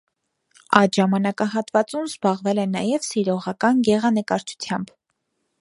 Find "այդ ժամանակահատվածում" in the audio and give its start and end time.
0.79-2.07